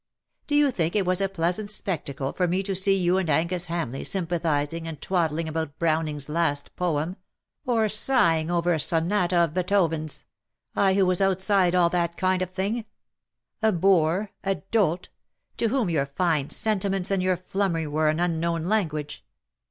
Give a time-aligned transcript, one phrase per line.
[0.47, 3.67] Do you think it was a pleasant spectacle for me to see you and Angus
[3.67, 7.17] Ham leigh sympathizing and twaddling about Browning's last poem—
[7.67, 10.23] or sighing over a sonata of Beethoven^s—
[10.75, 12.85] I who was outside all that kind of thing?—
[13.61, 15.09] a boor— a dolt—
[15.57, 19.23] to whom your fine sentiments and your flummery were an unknown language.